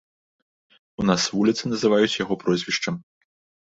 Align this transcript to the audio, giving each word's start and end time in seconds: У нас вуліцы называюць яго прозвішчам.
У 1.03 1.05
нас 1.11 1.27
вуліцы 1.37 1.63
называюць 1.77 2.19
яго 2.25 2.43
прозвішчам. 2.45 2.95